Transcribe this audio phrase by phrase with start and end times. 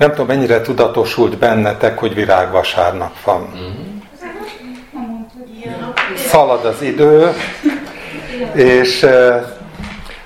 [0.00, 3.52] Nem tudom, mennyire tudatosult bennetek, hogy virágvasárnap van.
[6.16, 7.32] Szalad az idő,
[8.54, 9.06] és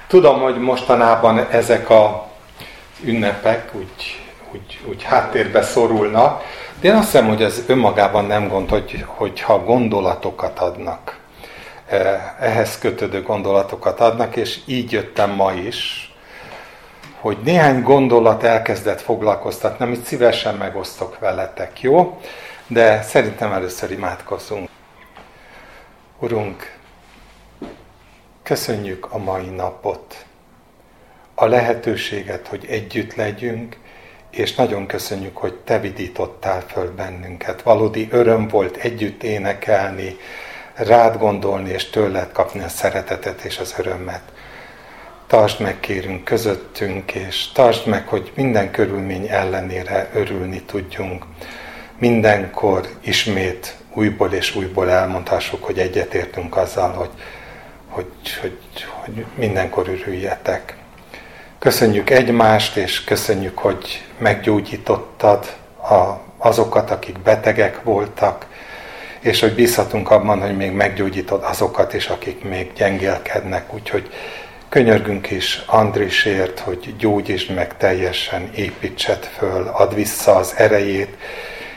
[0.07, 2.27] tudom, hogy mostanában ezek a
[3.05, 4.23] ünnepek úgy,
[4.53, 6.43] úgy, úgy háttérbe szorulnak,
[6.81, 11.19] de én azt hiszem, hogy ez önmagában nem gond, hogy, hogyha gondolatokat adnak,
[12.41, 16.09] ehhez kötődő gondolatokat adnak, és így jöttem ma is,
[17.25, 22.21] hogy néhány gondolat elkezdett foglalkoztatni, amit szívesen megosztok veletek, jó?
[22.67, 24.69] De szerintem először imádkozzunk.
[26.19, 26.77] Urunk,
[28.43, 30.25] köszönjük a mai napot,
[31.35, 33.77] a lehetőséget, hogy együtt legyünk,
[34.31, 37.63] és nagyon köszönjük, hogy Te vidítottál föl bennünket.
[37.63, 40.17] Valódi öröm volt együtt énekelni,
[40.75, 44.34] rád gondolni, és tőled kapni a szeretetet és az örömmet
[45.27, 51.25] tartsd meg kérünk közöttünk, és tartsd meg, hogy minden körülmény ellenére örülni tudjunk.
[51.99, 57.11] Mindenkor ismét újból és újból elmondhassuk, hogy egyetértünk azzal, hogy,
[57.89, 60.77] hogy, hogy, hogy mindenkor örüljetek.
[61.59, 65.57] Köszönjük egymást, és köszönjük, hogy meggyógyítottad
[65.91, 68.47] a, azokat, akik betegek voltak,
[69.21, 73.75] és hogy bízhatunk abban, hogy még meggyógyítod azokat is, akik még gyengélkednek.
[73.75, 74.11] Úgyhogy
[74.69, 81.17] Könyörgünk is Andrisért, hogy gyógyítsd meg teljesen, építsed föl, add vissza az erejét,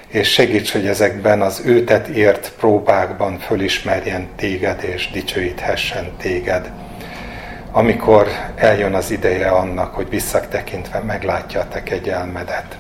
[0.08, 6.72] és segíts, hogy ezekben az őtet ért próbákban fölismerjen téged, és dicsőíthessen téged.
[7.72, 12.78] Amikor eljön az ideje annak, hogy visszatekintve meglátja a te kegyelmedet.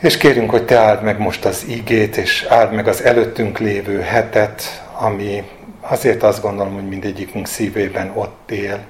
[0.00, 4.00] És kérünk, hogy te áld meg most az ígét, és áld meg az előttünk lévő
[4.00, 5.44] hetet, ami
[5.88, 8.84] azért azt gondolom, hogy mindegyikünk szívében ott él,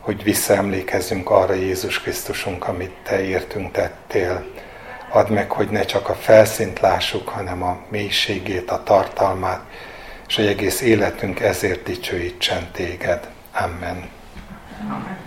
[0.00, 4.46] hogy visszaemlékezzünk arra Jézus Krisztusunk, amit Te értünk tettél.
[5.10, 9.60] Add meg, hogy ne csak a felszínt lássuk, hanem a mélységét, a tartalmát,
[10.28, 13.28] és hogy egész életünk ezért dicsőítsen Téged.
[13.52, 14.08] Amen.
[14.82, 15.23] Amen.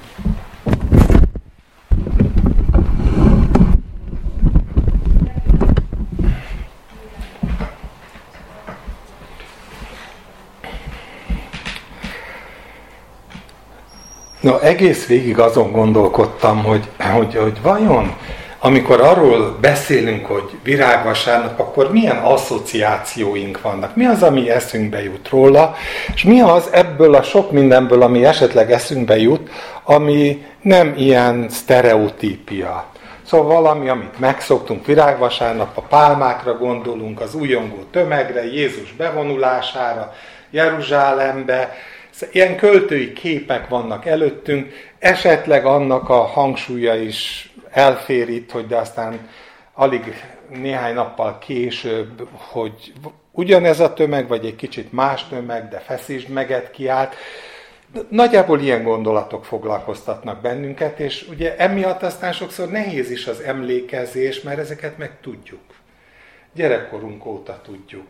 [14.48, 18.16] No, egész végig azon gondolkodtam, hogy, hogy, hogy vajon,
[18.60, 23.96] amikor arról beszélünk, hogy virágvasárnap, akkor milyen asszociációink vannak?
[23.96, 25.76] Mi az, ami eszünkbe jut róla?
[26.14, 29.50] És mi az ebből a sok mindenből, ami esetleg eszünkbe jut,
[29.84, 32.86] ami nem ilyen sztereotípia?
[33.26, 40.14] Szóval valami, amit megszoktunk virágvasárnap, a pálmákra gondolunk, az újongó tömegre, Jézus bevonulására,
[40.50, 41.76] Jeruzsálembe,
[42.32, 49.30] Ilyen költői képek vannak előttünk, esetleg annak a hangsúlya is elfér itt, hogy de aztán
[49.74, 52.94] alig néhány nappal később, hogy
[53.32, 57.16] ugyanez a tömeg, vagy egy kicsit más tömeg, de feszítsd meget kiállt.
[58.10, 64.60] Nagyjából ilyen gondolatok foglalkoztatnak bennünket, és ugye emiatt aztán sokszor nehéz is az emlékezés, mert
[64.60, 65.62] ezeket meg tudjuk.
[66.54, 68.08] Gyerekkorunk óta tudjuk.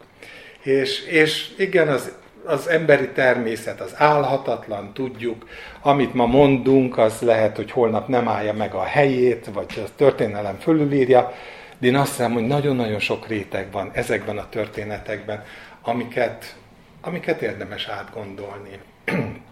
[0.62, 2.12] És, és igen, az
[2.46, 5.48] az emberi természet az álhatatlan, tudjuk,
[5.82, 10.58] amit ma mondunk, az lehet, hogy holnap nem állja meg a helyét, vagy a történelem
[10.60, 11.34] fölülírja,
[11.78, 15.44] de én azt hiszem, hogy nagyon-nagyon sok réteg van ezekben a történetekben,
[15.82, 16.56] amiket,
[17.02, 18.80] amiket érdemes átgondolni.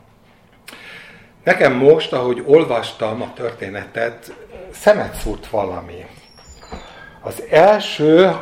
[1.44, 4.34] Nekem most, ahogy olvastam a történetet,
[4.72, 6.06] szemet szúrt valami.
[7.22, 8.36] Az első,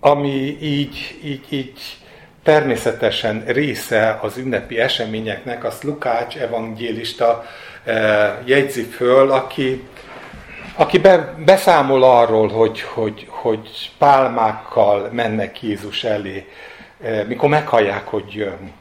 [0.00, 1.80] ami így, így, így
[2.46, 7.44] természetesen része az ünnepi eseményeknek, azt Lukács evangélista
[7.84, 9.88] eh, jegyzi föl, aki,
[10.76, 16.46] aki be, beszámol arról, hogy, hogy, hogy pálmákkal mennek Jézus elé,
[17.02, 18.72] eh, mikor meghallják, hogy jön.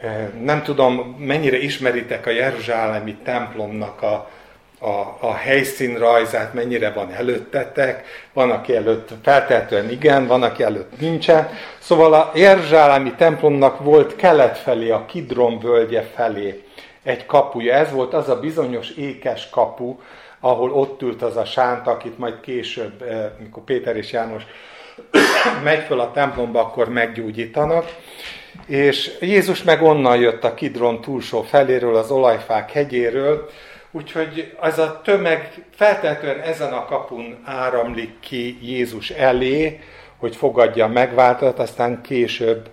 [0.00, 4.30] Eh, nem tudom, mennyire ismeritek a Jeruzsálemi templomnak a,
[4.78, 11.48] a, a helyszínrajzát mennyire van előttetek, van, aki előtt feltehetően igen, van, aki előtt nincsen.
[11.78, 16.62] Szóval a Erzsálemi templomnak volt kelet felé, a Kidron völgye felé
[17.02, 17.74] egy kapuja.
[17.74, 19.96] Ez volt az a bizonyos ékes kapu,
[20.40, 24.42] ahol ott ült az a sánt, akit majd később, eh, mikor Péter és János
[25.64, 27.96] megy föl a templomba, akkor meggyógyítanak.
[28.66, 33.48] És Jézus meg onnan jött a Kidron túlsó feléről, az olajfák hegyéről,
[33.90, 39.80] Úgyhogy ez a tömeg feltétlenül ezen a kapun áramlik ki Jézus elé,
[40.16, 42.70] hogy fogadja a megváltat, aztán később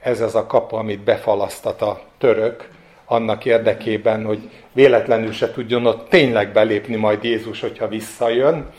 [0.00, 2.68] ez az a kapu, amit befalasztat a török,
[3.04, 8.70] annak érdekében, hogy véletlenül se tudjon ott tényleg belépni majd Jézus, hogyha visszajön.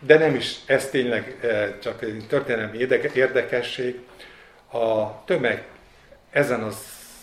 [0.00, 1.36] De nem is, ez tényleg
[1.82, 3.98] csak egy történelmi érdekesség.
[4.72, 5.64] A tömeg
[6.30, 6.76] ezen az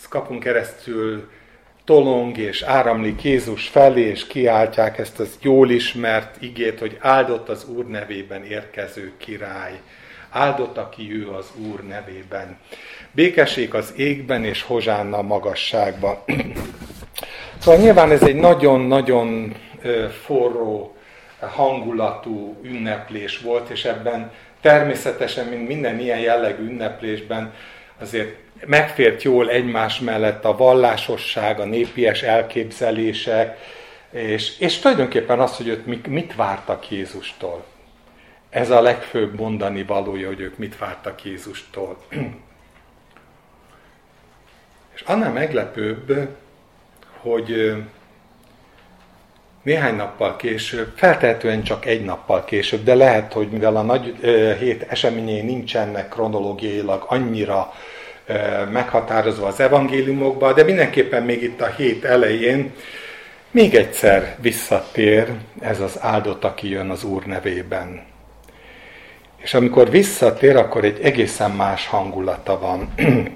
[0.10, 1.30] kapunk keresztül
[1.86, 7.66] tolong és áramlik Jézus felé, és kiáltják ezt az jól ismert igét, hogy áldott az
[7.76, 9.80] Úr nevében érkező király.
[10.30, 12.58] Áldott, aki ő az Úr nevében.
[13.12, 16.26] Békesség az égben, és hozsánna a magasságba.
[17.62, 19.56] szóval nyilván ez egy nagyon-nagyon
[20.24, 20.96] forró,
[21.40, 27.54] hangulatú ünneplés volt, és ebben természetesen, mint minden ilyen jellegű ünneplésben,
[28.00, 33.58] azért megfért jól egymás mellett a vallásosság, a népies elképzelések,
[34.10, 37.66] és, és tulajdonképpen az, hogy ők mit vártak Jézustól.
[38.50, 41.98] Ez a legfőbb mondani valója, hogy ők mit vártak Jézustól.
[44.94, 46.30] És annál meglepőbb,
[47.18, 47.76] hogy
[49.66, 54.16] néhány nappal később, feltehetően csak egy nappal később, de lehet, hogy mivel a nagy
[54.60, 57.74] hét eseményei nincsenek kronológiailag annyira
[58.72, 62.74] meghatározva az evangéliumokban, de mindenképpen még itt a hét elején
[63.52, 65.28] még egyszer visszatér
[65.60, 68.04] ez az áldott, aki jön az Úr nevében.
[69.38, 72.94] És amikor visszatér, akkor egy egészen más hangulata van.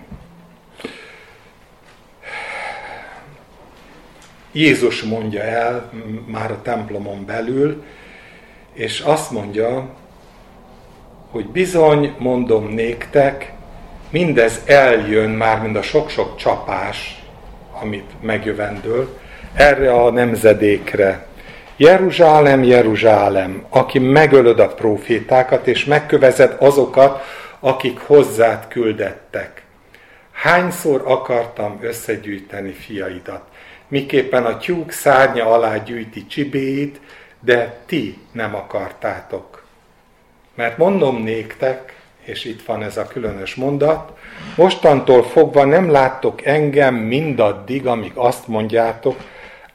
[4.52, 5.90] Jézus mondja el
[6.26, 7.84] már a templomon belül,
[8.74, 9.90] és azt mondja,
[11.32, 13.54] hogy bizony mondom néktek,
[14.10, 17.24] mindez eljön már, mint a sok-sok csapás,
[17.82, 19.18] amit megjövendől,
[19.54, 21.28] erre a nemzedékre.
[21.78, 27.22] Jeruzsálem, Jeruzsálem, aki megölöd a profétákat, és megkövezed azokat,
[27.60, 29.64] akik hozzád küldettek.
[30.32, 33.49] Hányszor akartam összegyűjteni fiaidat,
[33.90, 37.00] miképpen a tyúk szárnya alá gyűjti csibéit,
[37.40, 39.64] de ti nem akartátok.
[40.56, 44.18] Mert mondom néktek, és itt van ez a különös mondat,
[44.56, 49.18] mostantól fogva nem láttok engem mindaddig, amíg azt mondjátok,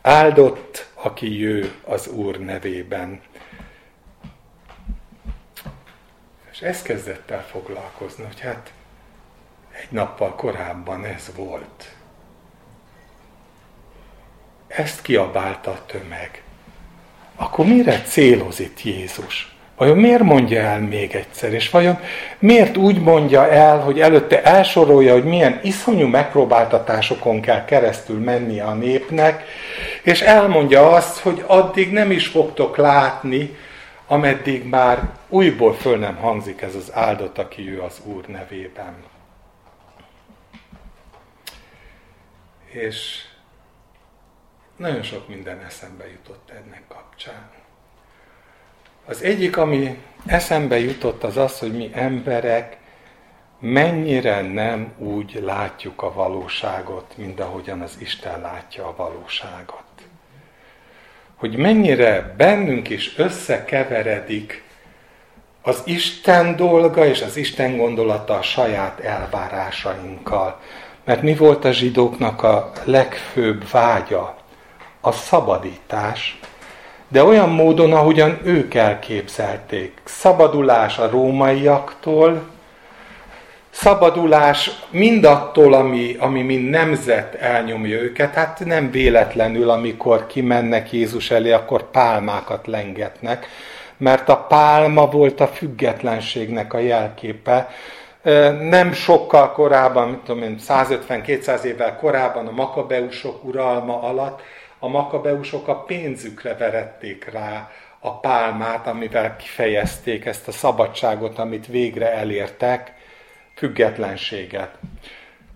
[0.02, 3.20] áldott, aki jő az Úr nevében.
[6.50, 8.72] És ez kezdett el foglalkozni, hogy hát
[9.70, 11.94] egy nappal korábban ez volt.
[14.76, 16.43] Ezt kiabálta a tömeg.
[17.37, 19.56] Akkor mire céloz itt Jézus?
[19.76, 21.53] Vajon miért mondja el még egyszer?
[21.53, 21.99] És vajon
[22.38, 28.75] miért úgy mondja el, hogy előtte elsorolja, hogy milyen iszonyú megpróbáltatásokon kell keresztül menni a
[28.75, 29.44] népnek,
[30.03, 33.56] és elmondja azt, hogy addig nem is fogtok látni,
[34.06, 38.94] ameddig már újból föl nem hangzik ez az áldott, aki ő az Úr nevében.
[42.71, 43.25] És
[44.76, 47.50] nagyon sok minden eszembe jutott ennek kapcsán.
[49.06, 52.76] Az egyik, ami eszembe jutott, az az, hogy mi emberek
[53.61, 59.82] mennyire nem úgy látjuk a valóságot, mint ahogyan az Isten látja a valóságot.
[61.35, 64.62] Hogy mennyire bennünk is összekeveredik
[65.62, 70.61] az Isten dolga és az Isten gondolata a saját elvárásainkkal.
[71.05, 74.37] Mert mi volt a zsidóknak a legfőbb vágya?
[75.06, 76.38] A szabadítás,
[77.09, 79.93] de olyan módon, ahogyan ők elképzelték.
[80.05, 82.43] Szabadulás a rómaiaktól,
[83.71, 88.35] szabadulás mindattól, ami, ami mind nemzet elnyomja őket.
[88.35, 93.47] Hát nem véletlenül, amikor kimennek Jézus elé, akkor pálmákat lengetnek,
[93.97, 97.69] mert a pálma volt a függetlenségnek a jelképe.
[98.61, 104.40] Nem sokkal korábban, mit tudom én, 150-200 évvel korábban a makabeusok uralma alatt
[104.85, 112.12] a makabeusok a pénzükre verették rá a pálmát, amivel kifejezték ezt a szabadságot, amit végre
[112.12, 112.93] elértek,
[113.55, 114.79] függetlenséget.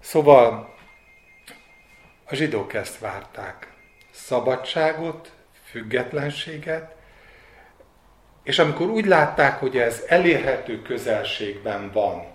[0.00, 0.74] Szóval
[2.24, 3.72] a zsidók ezt várták.
[4.10, 5.32] Szabadságot,
[5.64, 6.94] függetlenséget,
[8.42, 12.26] és amikor úgy látták, hogy ez elérhető közelségben van,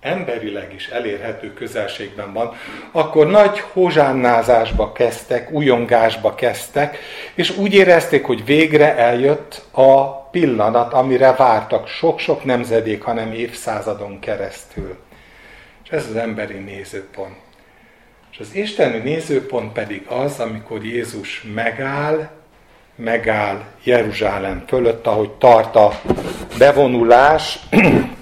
[0.00, 2.56] emberileg is elérhető közelségben van,
[2.92, 6.98] akkor nagy hozsánnázásba kezdtek, újongásba kezdtek,
[7.34, 14.96] és úgy érezték, hogy végre eljött a pillanat, amire vártak sok-sok nemzedék, hanem évszázadon keresztül.
[15.84, 17.36] És ez az emberi nézőpont.
[18.32, 22.28] És az isteni nézőpont pedig az, amikor Jézus megáll,
[22.94, 26.00] megáll Jeruzsálem fölött, ahogy tart a
[26.58, 27.58] bevonulás,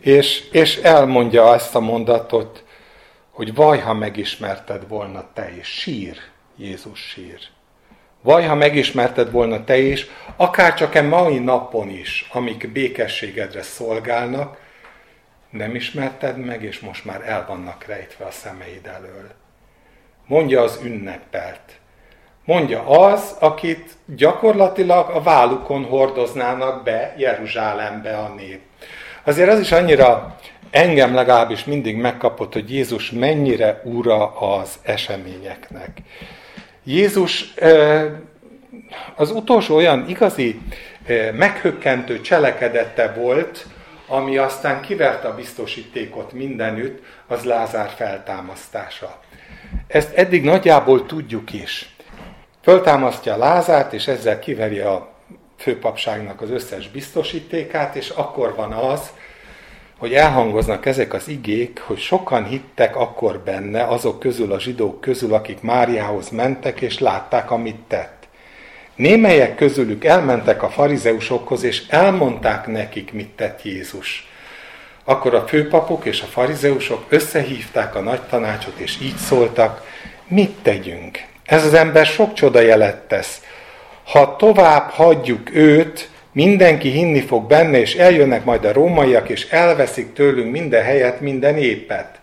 [0.00, 2.64] és, és elmondja ezt a mondatot,
[3.30, 5.66] hogy vaj, ha megismerted volna te is.
[5.66, 6.16] Sír,
[6.56, 7.38] Jézus sír.
[8.22, 14.56] Vaj, ha megismerted volna te is, akár csak e mai napon is, amik békességedre szolgálnak,
[15.50, 19.30] nem ismerted meg, és most már el vannak rejtve a szemeid elől.
[20.26, 21.60] Mondja az ünnepelt.
[22.44, 28.60] Mondja az, akit gyakorlatilag a vállukon hordoznának be Jeruzsálembe a nép.
[29.28, 30.36] Azért az is annyira
[30.70, 35.98] engem legalábbis mindig megkapott, hogy Jézus mennyire ura az eseményeknek.
[36.84, 37.54] Jézus
[39.16, 40.60] az utolsó olyan igazi
[41.32, 43.66] meghökkentő cselekedete volt,
[44.06, 49.20] ami aztán kiverte a biztosítékot mindenütt, az Lázár feltámasztása.
[49.86, 51.96] Ezt eddig nagyjából tudjuk is.
[52.62, 55.16] Föltámasztja Lázárt, és ezzel kiveri a
[55.58, 59.12] főpapságnak az összes biztosítékát, és akkor van az,
[59.98, 65.34] hogy elhangoznak ezek az igék, hogy sokan hittek akkor benne, azok közül a zsidók közül,
[65.34, 68.28] akik Máriához mentek, és látták, amit tett.
[68.94, 74.28] Némelyek közülük elmentek a farizeusokhoz, és elmondták nekik, mit tett Jézus.
[75.04, 79.86] Akkor a főpapok és a farizeusok összehívták a nagy tanácsot, és így szóltak,
[80.28, 81.18] mit tegyünk?
[81.44, 83.42] Ez az ember sok csoda jelet tesz.
[84.04, 90.12] Ha tovább hagyjuk őt, mindenki hinni fog benne, és eljönnek majd a rómaiak, és elveszik
[90.12, 92.20] tőlünk minden helyet, minden épet.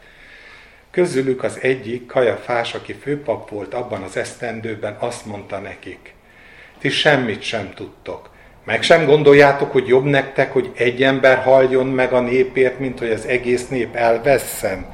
[0.92, 6.14] Közülük az egyik, Kajafás, aki főpap volt abban az esztendőben, azt mondta nekik,
[6.80, 8.30] ti semmit sem tudtok.
[8.64, 13.12] Meg sem gondoljátok, hogy jobb nektek, hogy egy ember haljon meg a népért, mint hogy
[13.12, 14.94] az egész nép elvesszen.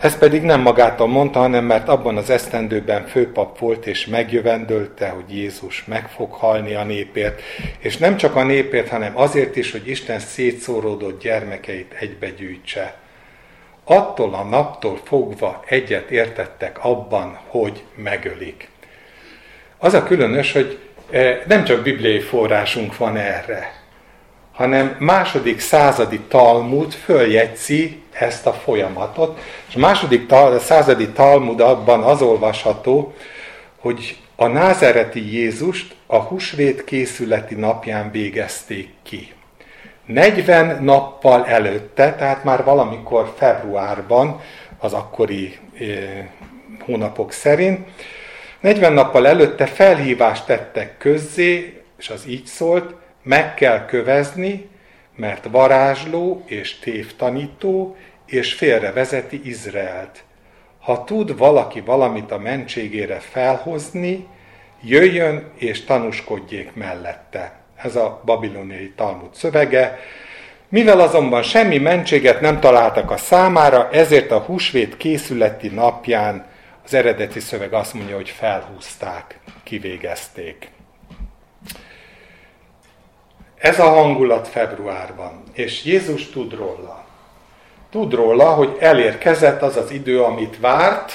[0.00, 5.36] Ez pedig nem magától mondta, hanem mert abban az esztendőben főpap volt, és megjövendölte, hogy
[5.36, 7.42] Jézus meg fog halni a népért,
[7.78, 12.94] és nem csak a népért, hanem azért is, hogy Isten szétszóródott gyermekeit egybegyűjtse.
[13.84, 18.68] Attól a naptól fogva egyet értettek abban, hogy megölik.
[19.78, 20.78] Az a különös, hogy
[21.10, 23.79] eh, nem csak bibliai forrásunk van erre,
[24.60, 29.38] hanem második századi Talmud följegyzi ezt a folyamatot,
[29.68, 33.14] és a második tal, a századi Talmud abban az olvasható,
[33.78, 39.32] hogy a názereti Jézust a husvét készületi napján végezték ki.
[40.06, 44.40] 40 nappal előtte, tehát már valamikor februárban,
[44.78, 46.26] az akkori eh,
[46.84, 47.88] hónapok szerint,
[48.60, 54.68] 40 nappal előtte felhívást tettek közzé, és az így szólt, meg kell kövezni,
[55.16, 57.96] mert varázsló és tévtanító,
[58.26, 60.24] és félrevezeti Izraelt.
[60.80, 64.26] Ha tud valaki valamit a mentségére felhozni,
[64.82, 67.52] jöjjön és tanúskodjék mellette.
[67.76, 69.98] Ez a babiloniai Talmud szövege.
[70.68, 76.46] Mivel azonban semmi mentséget nem találtak a számára, ezért a húsvét készületi napján
[76.84, 80.68] az eredeti szöveg azt mondja, hogy felhúzták, kivégezték.
[83.60, 87.04] Ez a hangulat februárban, és Jézus tud róla.
[87.90, 91.12] Tud róla, hogy elérkezett az az idő, amit várt,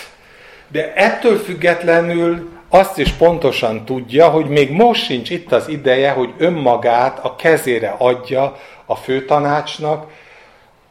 [0.68, 6.34] de ettől függetlenül azt is pontosan tudja, hogy még most sincs itt az ideje, hogy
[6.38, 10.12] önmagát a kezére adja a főtanácsnak,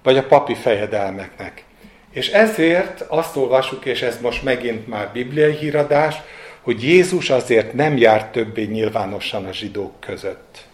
[0.03, 1.65] vagy a papi fejedelmeknek.
[2.11, 6.17] És ezért azt olvasjuk, és ez most megint már bibliai híradás,
[6.61, 10.73] hogy Jézus azért nem járt többé nyilvánosan a zsidók között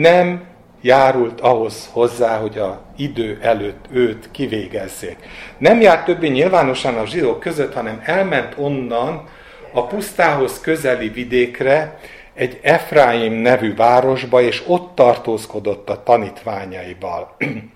[0.00, 0.44] nem
[0.80, 5.16] járult ahhoz hozzá, hogy a idő előtt őt kivégezzék.
[5.58, 9.28] Nem járt többé nyilvánosan a zsidók között, hanem elment onnan
[9.72, 11.98] a pusztához közeli vidékre,
[12.34, 17.36] egy Efraim nevű városba, és ott tartózkodott a tanítványaival.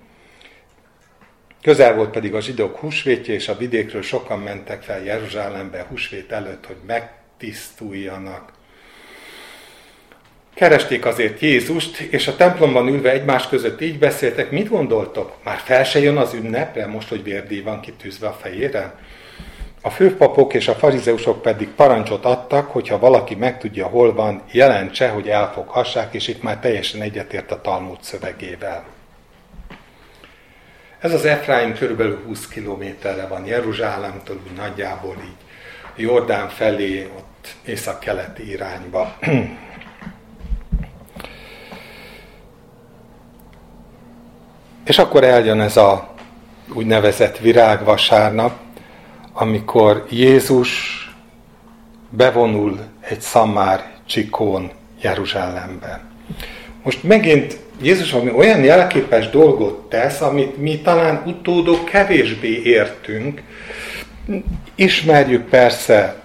[1.61, 6.65] Közel volt pedig a zsidók húsvétje, és a vidékről sokan mentek fel Jeruzsálembe húsvét előtt,
[6.65, 8.54] hogy megtisztuljanak.
[10.55, 15.33] Keresték azért Jézust, és a templomban ülve egymás között így beszéltek, mit gondoltok?
[15.43, 18.95] Már fel se jön az ünnepre, most, hogy vérdíj van kitűzve a fejére?
[19.81, 25.29] A főpapok és a farizeusok pedig parancsot adtak, hogyha valaki megtudja, hol van, jelentse, hogy
[25.29, 28.85] elfoghassák, és itt már teljesen egyetért a Talmud szövegével.
[30.99, 35.45] Ez az Efraim körülbelül 20 kilométerre van Jeruzsálemtől, nagyjából így
[35.95, 39.17] Jordán felé, ott észak-keleti irányba.
[44.85, 46.13] És akkor eljön ez a
[46.73, 48.53] úgynevezett virágvasárnap,
[49.33, 50.99] amikor Jézus
[52.09, 56.01] bevonul egy szamár csikón Jeruzsálembe.
[56.83, 63.41] Most megint Jézus ami olyan jelképes dolgot tesz, amit mi talán utódok kevésbé értünk.
[64.75, 66.15] Ismerjük persze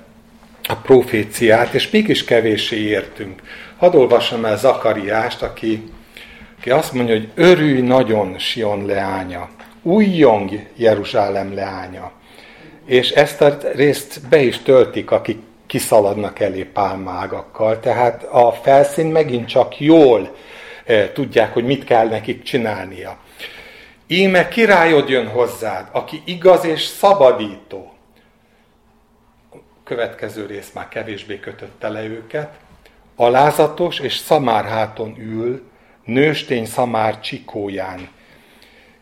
[0.69, 3.43] a proféciát, és mégis kevéssé értünk.
[3.77, 5.91] Hadd olvassam el Zakariást, aki,
[6.61, 9.49] aki azt mondja, hogy örülj nagyon Sion leánya,
[9.83, 12.13] újjong Jeruzsálem leánya.
[12.85, 17.81] És ezt a részt be is töltik, akik kiszaladnak elé pálmágakkal.
[17.81, 20.37] Tehát a felszín megint csak jól
[20.85, 23.19] e, tudják, hogy mit kell nekik csinálnia.
[24.07, 27.93] Íme királyod jön hozzád, aki igaz és szabadító.
[29.53, 32.55] A következő rész már kevésbé kötötte le őket.
[33.17, 35.70] Alázatos és szamárháton ül,
[36.13, 38.09] nőstény szamár csikóján.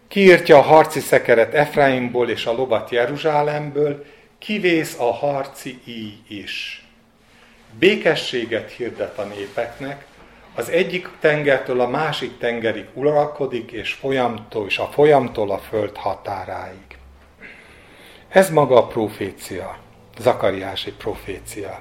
[0.09, 4.05] Kiírtja a harci szekeret Efraimból és a lovat Jeruzsálemből,
[4.39, 6.87] kivész a harci íj is.
[7.79, 10.07] Békességet hirdet a népeknek,
[10.55, 16.99] az egyik tengertől a másik tengerig uralkodik, és, folyamtól, és a folyamtól a föld határáig.
[18.29, 19.79] Ez maga a profécia,
[20.19, 21.81] Zakariási profécia.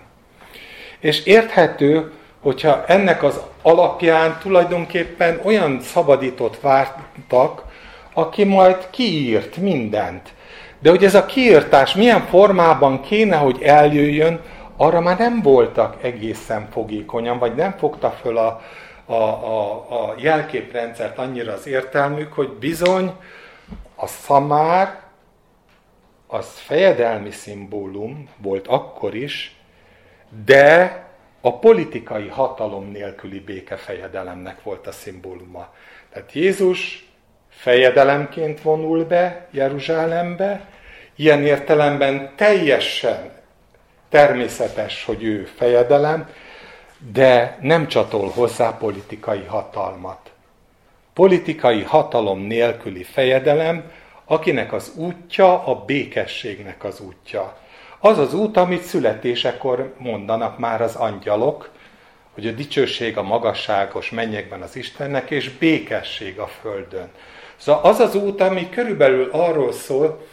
[0.99, 2.11] És érthető,
[2.47, 7.63] hogyha ennek az alapján tulajdonképpen olyan szabadított vártak,
[8.13, 10.33] aki majd kiírt mindent.
[10.79, 14.41] De hogy ez a kiírtás milyen formában kéne, hogy eljöjjön,
[14.77, 18.61] arra már nem voltak egészen fogékonyan, vagy nem fogta föl a,
[19.05, 23.11] a, a, a jelképrendszert annyira az értelmük, hogy bizony
[23.95, 24.99] a szamár
[26.27, 29.55] az fejedelmi szimbólum volt akkor is,
[30.45, 31.05] de
[31.41, 35.73] a politikai hatalom nélküli békefejedelemnek volt a szimbóluma.
[36.13, 37.07] Tehát Jézus
[37.49, 40.69] fejedelemként vonul be Jeruzsálembe,
[41.15, 43.31] ilyen értelemben teljesen
[44.09, 46.29] természetes, hogy ő fejedelem,
[47.11, 50.31] de nem csatol hozzá politikai hatalmat.
[51.13, 53.91] Politikai hatalom nélküli fejedelem,
[54.25, 57.57] akinek az útja a békességnek az útja.
[57.99, 61.69] Az az út, amit születésekor mondanak már az angyalok,
[62.33, 67.09] hogy a dicsőség a magasságos mennyekben az Istennek, és békesség a földön.
[67.55, 70.27] Szóval az az út, ami körülbelül arról szól,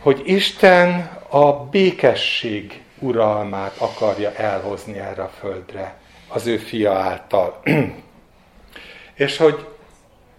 [0.00, 5.96] hogy Isten a békesség uralmát akarja elhozni erre a földre
[6.28, 7.60] az ő fia által.
[9.14, 9.66] És hogy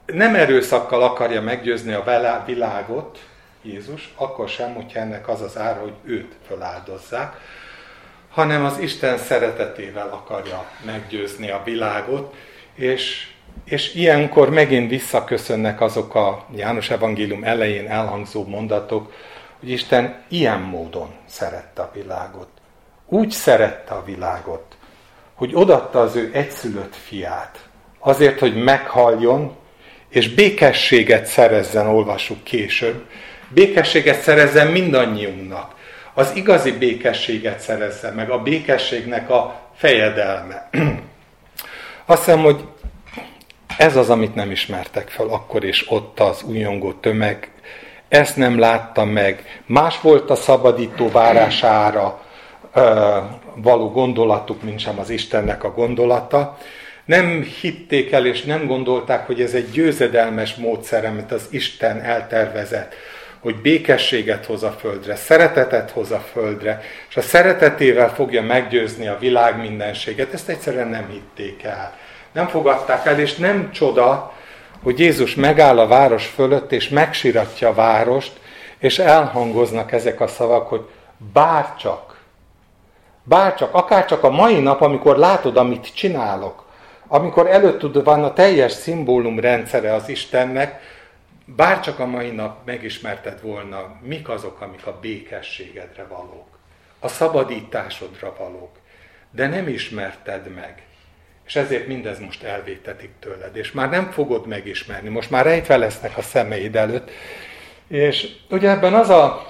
[0.05, 3.19] nem erőszakkal akarja meggyőzni a világot,
[3.67, 7.35] Jézus, akkor sem, hogyha ennek az az ára, hogy őt föláldozzák,
[8.29, 12.35] hanem az Isten szeretetével akarja meggyőzni a világot,
[12.75, 13.27] és
[13.63, 19.13] és ilyenkor megint visszaköszönnek azok a János Evangélium elején elhangzó mondatok,
[19.59, 22.47] hogy Isten ilyen módon szerette a világot.
[23.05, 24.77] Úgy szerette a világot,
[25.33, 27.67] hogy odatta az ő egyszülött fiát,
[27.99, 29.55] azért, hogy meghalljon,
[30.09, 33.05] és békességet szerezzen, olvassuk később,
[33.49, 35.75] békességet szerezzen mindannyiunknak.
[36.13, 40.69] Az igazi békességet szerezzen meg, a békességnek a fejedelme.
[42.05, 42.63] Azt hiszem, hogy
[43.77, 47.51] ez az, amit nem ismertek fel akkor és ott az újongó tömeg.
[48.07, 49.61] Ezt nem látta meg.
[49.65, 52.21] Más volt a szabadító várására
[53.55, 56.57] való gondolatuk, mint sem az Istennek a gondolata.
[57.05, 62.93] Nem hitték el és nem gondolták, hogy ez egy győzedelmes módszer, amit az Isten eltervezett,
[63.39, 69.17] hogy békességet hoz a földre, szeretetet hoz a földre, és a szeretetével fogja meggyőzni a
[69.19, 70.33] világ mindenséget.
[70.33, 71.97] Ezt egyszerűen nem hitték el
[72.37, 74.33] nem fogadták el, és nem csoda,
[74.83, 78.39] hogy Jézus megáll a város fölött, és megsiratja a várost,
[78.77, 80.81] és elhangoznak ezek a szavak, hogy
[81.33, 82.21] bárcsak,
[83.23, 86.65] bárcsak, akárcsak a mai nap, amikor látod, amit csinálok,
[87.07, 90.81] amikor előtted van a teljes szimbólum rendszere az Istennek,
[91.55, 96.57] bárcsak a mai nap megismerted volna, mik azok, amik a békességedre valók,
[96.99, 98.75] a szabadításodra valók,
[99.31, 100.81] de nem ismerted meg.
[101.45, 106.17] És ezért mindez most elvétetik tőled, és már nem fogod megismerni, most már rejtve lesznek
[106.17, 107.11] a szemeid előtt.
[107.87, 109.45] És ugye ebben az a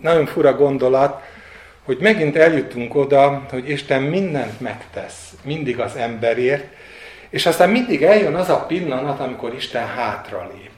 [0.00, 1.22] nagyon fura gondolat,
[1.82, 6.74] hogy megint eljutunk oda, hogy Isten mindent megtesz, mindig az emberért,
[7.30, 10.69] és aztán mindig eljön az a pillanat, amikor Isten hátralép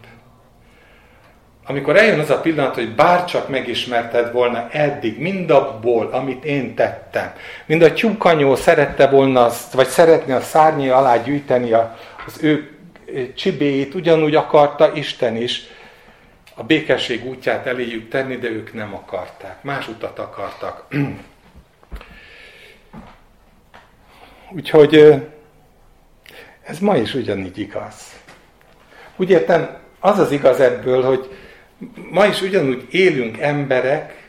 [1.67, 7.33] amikor eljön az a pillanat, hogy bárcsak megismerted volna eddig mindabból, amit én tettem,
[7.67, 12.77] mind a tyúkanyó szerette volna, vagy szeretné a szárnyi alá gyűjteni az ő
[13.35, 15.63] csibéit, ugyanúgy akarta Isten is
[16.55, 19.63] a békesség útját eléjük tenni, de ők nem akarták.
[19.63, 20.87] Más utat akartak.
[24.57, 25.23] Úgyhogy
[26.63, 27.95] Ez ma is ugyanígy igaz.
[29.17, 31.31] Úgy értem, az az igaz ebből, hogy
[32.11, 34.21] ma is ugyanúgy élünk emberek,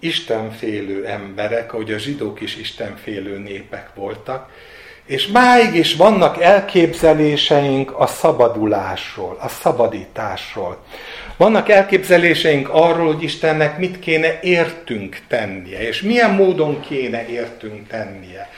[0.00, 4.50] istenfélő emberek, ahogy a zsidók is istenfélő népek voltak,
[5.06, 10.84] és máig is vannak elképzeléseink a szabadulásról, a szabadításról.
[11.36, 18.50] Vannak elképzeléseink arról, hogy Istennek mit kéne értünk tennie, és milyen módon kéne értünk tennie.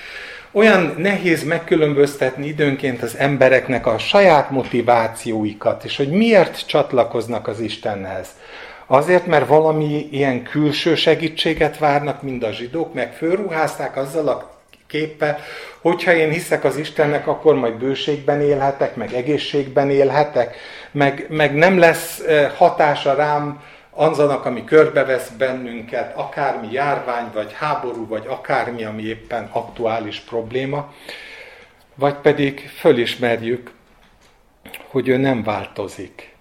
[0.56, 8.28] Olyan nehéz megkülönböztetni időnként az embereknek a saját motivációikat, és hogy miért csatlakoznak az Istenhez.
[8.86, 14.50] Azért, mert valami ilyen külső segítséget várnak, mind a zsidók, meg fölruházták azzal a
[14.86, 15.38] képpel,
[15.80, 20.56] hogyha én hiszek az Istennek, akkor majd bőségben élhetek, meg egészségben élhetek,
[20.90, 23.60] meg, meg nem lesz eh, hatása rám
[23.94, 30.92] anzanak, ami körbevesz bennünket, akármi járvány, vagy háború, vagy akármi, ami éppen aktuális probléma,
[31.94, 33.70] vagy pedig fölismerjük,
[34.86, 36.34] hogy ő nem változik.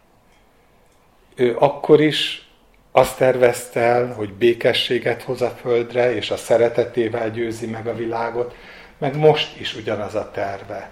[1.35, 2.47] Ő akkor is
[2.91, 8.55] azt tervezte el, hogy békességet hoz a földre, és a szeretetével győzi meg a világot,
[8.97, 10.89] meg most is ugyanaz a terve.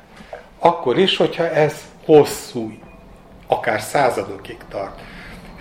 [0.60, 2.74] Akkor is, hogyha ez hosszú,
[3.48, 5.02] akár századokig tart.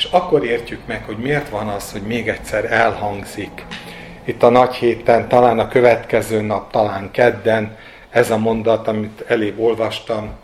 [0.00, 3.64] És akkor értjük meg, hogy miért van az, hogy még egyszer elhangzik.
[4.24, 7.76] Itt a nagy héten, talán a következő nap, talán kedden,
[8.10, 10.38] ez a mondat, amit elébb olvastam,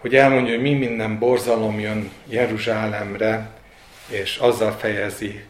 [0.00, 3.50] hogy elmondja, hogy mi minden borzalom jön Jeruzsálemre,
[4.08, 5.44] és azzal fejezi,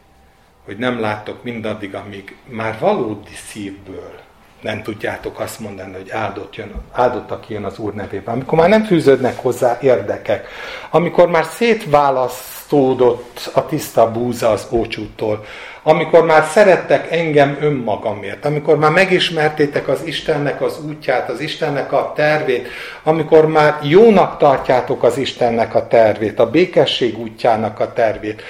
[0.64, 4.20] hogy nem láttok mindaddig, amíg már valódi szívből
[4.60, 8.34] nem tudjátok azt mondani, hogy áldott, jön, áldottak jön az Úr nevében.
[8.34, 10.48] Amikor már nem fűződnek hozzá érdekek,
[10.90, 15.44] amikor már szétválasztódott a tiszta búza az ócsútól,
[15.82, 22.12] amikor már szerettek engem önmagamért, amikor már megismertétek az Istennek az útját, az Istennek a
[22.14, 22.68] tervét,
[23.02, 28.42] amikor már jónak tartjátok az Istennek a tervét, a békesség útjának a tervét,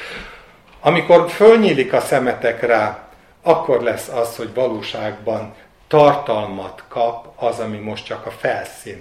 [0.80, 2.98] amikor fölnyílik a szemetek rá,
[3.42, 5.54] akkor lesz az, hogy valóságban
[5.90, 9.00] tartalmat kap az, ami most csak a felszín.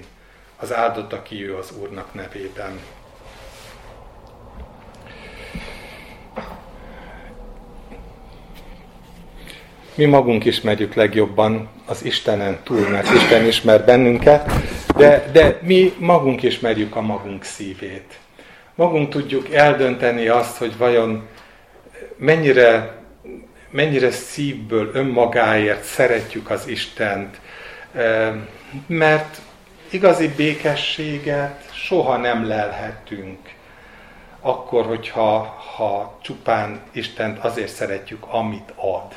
[0.60, 2.80] Az áldott, aki ő az Úrnak nevében.
[9.96, 14.52] Mi magunk ismerjük legjobban az Istenen túl, mert Isten ismer bennünket,
[14.96, 18.20] de, de mi magunk ismerjük a magunk szívét.
[18.76, 21.28] Magunk tudjuk eldönteni azt, hogy vajon
[22.18, 22.99] mennyire
[23.70, 27.40] mennyire szívből, önmagáért szeretjük az Istent,
[28.88, 29.38] mert
[29.90, 33.38] igazi békességet soha nem lelhetünk,
[34.42, 35.38] akkor, hogyha
[35.76, 39.16] ha csupán Istent azért szeretjük, amit ad,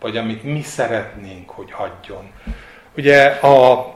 [0.00, 2.30] vagy amit mi szeretnénk, hogy adjon.
[2.96, 3.94] Ugye, a,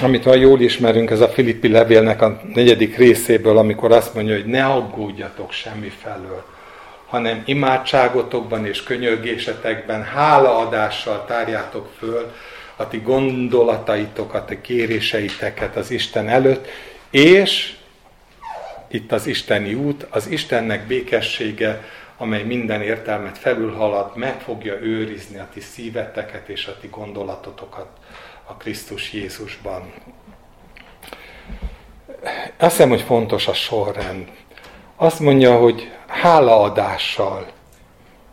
[0.00, 4.46] amit ha jól ismerünk, ez a Filippi levélnek a negyedik részéből, amikor azt mondja, hogy
[4.46, 6.44] ne aggódjatok semmi felől,
[7.08, 12.32] hanem imádságotokban és könyörgésetekben hálaadással tárjátok föl
[12.76, 16.68] a ti gondolataitokat, a kéréseiteket az Isten előtt,
[17.10, 17.76] és
[18.88, 21.84] itt az Isteni út, az Istennek békessége,
[22.16, 27.88] amely minden értelmet felülhalad, meg fogja őrizni a ti szíveteket és a ti gondolatotokat
[28.44, 29.92] a Krisztus Jézusban.
[32.56, 34.28] Azt hiszem, hogy fontos a sorrend.
[35.00, 37.46] Azt mondja, hogy hálaadással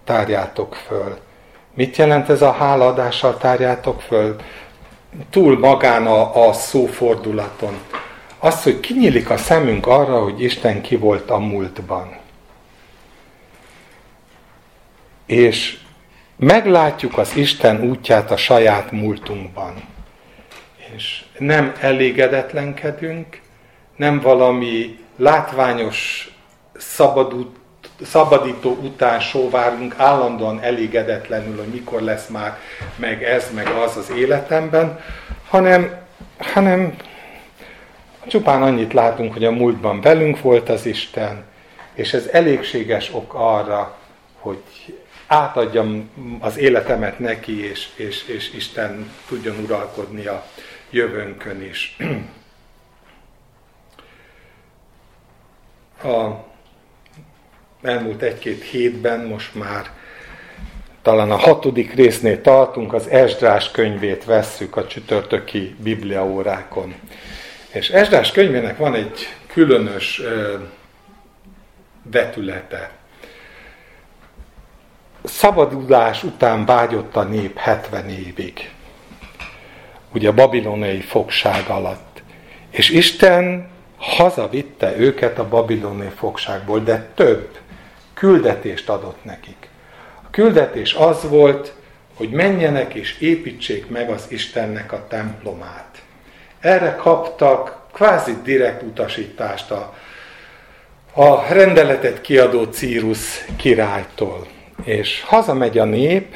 [0.04, 1.17] tárjátok föl.
[1.73, 4.36] Mit jelent ez a hálaadással tárjátok föl?
[5.30, 7.80] Túl magán a, a szófordulaton.
[8.39, 12.17] Az, hogy kinyílik a szemünk arra, hogy Isten ki volt a múltban.
[15.25, 15.78] És
[16.36, 19.73] meglátjuk az Isten útját a saját múltunkban.
[20.95, 23.41] És nem elégedetlenkedünk,
[23.95, 26.30] nem valami látványos
[26.77, 27.55] szabadult,
[28.01, 32.57] szabadító után sóvárunk állandóan elégedetlenül, hogy mikor lesz már
[32.95, 34.99] meg ez, meg az az életemben,
[35.47, 35.97] hanem,
[36.38, 36.95] hanem
[38.27, 41.43] csupán annyit látunk, hogy a múltban velünk volt az Isten,
[41.93, 43.97] és ez elégséges ok arra,
[44.39, 44.63] hogy
[45.27, 46.09] átadjam
[46.39, 50.45] az életemet neki, és, és, és Isten tudjon uralkodni a
[50.89, 51.95] jövőnkön is.
[56.03, 56.45] A
[57.86, 59.89] elmúlt egy-két hétben most már
[61.02, 66.95] talán a hatodik résznél tartunk, az Esdrás könyvét vesszük a csütörtöki bibliaórákon.
[67.71, 70.56] És Esdrás könyvének van egy különös ö,
[72.12, 72.91] vetülete.
[75.24, 78.71] Szabadulás után vágyott a nép 70 évig.
[80.13, 82.21] Ugye babilonai fogság alatt.
[82.69, 83.67] És Isten
[83.98, 87.58] hazavitte őket a babiloni fogságból, de több
[88.15, 89.67] küldetést adott nekik.
[90.23, 91.73] A küldetés az volt,
[92.15, 96.01] hogy menjenek és építsék meg az Istennek a templomát.
[96.60, 99.95] Erre kaptak kvázi direkt utasítást a,
[101.13, 104.47] a rendeletet kiadó Círus királytól.
[104.84, 106.36] És hazamegy a nép,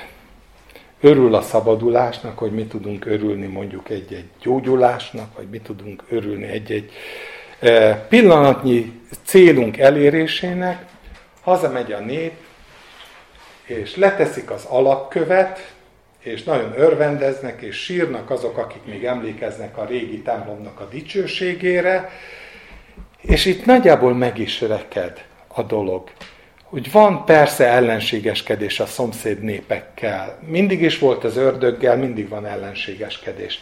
[1.02, 6.92] örül a szabadulásnak, hogy mi tudunk örülni mondjuk egy-egy gyógyulásnak, vagy mi tudunk örülni egy-egy
[7.60, 8.92] e, pillanatnyi
[9.24, 10.86] célunk elérésének,
[11.50, 12.34] hazamegy a nép,
[13.66, 15.74] és leteszik az alapkövet,
[16.20, 22.10] és nagyon örvendeznek, és sírnak azok, akik még emlékeznek a régi templomnak a dicsőségére,
[23.22, 26.10] és itt nagyjából meg is reked a dolog.
[26.64, 30.40] Hogy van persze ellenségeskedés a szomszéd népekkel.
[30.48, 33.60] Mindig is volt az ördöggel, mindig van ellenségeskedés.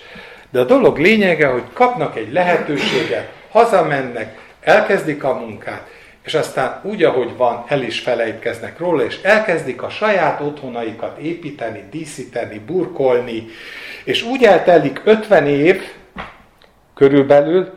[0.49, 5.96] De a dolog lényege, hogy kapnak egy lehetőséget, hazamennek, elkezdik a munkát,
[6.27, 11.83] és aztán úgy, ahogy van, el is felejtkeznek róla, és elkezdik a saját otthonaikat építeni,
[11.91, 13.47] díszíteni, burkolni,
[14.03, 15.81] és úgy eltelik 50 év
[16.93, 17.73] körülbelül,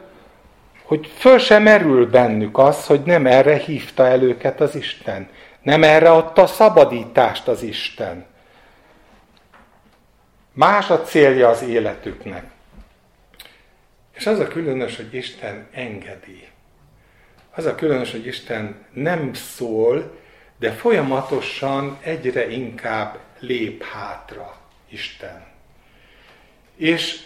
[0.82, 5.28] hogy föl sem merül bennük az, hogy nem erre hívta el őket az Isten.
[5.62, 8.26] Nem erre adta szabadítást az Isten.
[10.52, 12.44] Más a célja az életüknek.
[14.14, 16.49] És az a különös, hogy Isten engedi.
[17.54, 20.18] Az a különös, hogy Isten nem szól,
[20.58, 24.56] de folyamatosan egyre inkább lép hátra
[24.88, 25.46] Isten.
[26.76, 27.20] És,